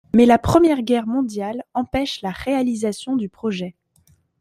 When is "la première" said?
0.25-0.81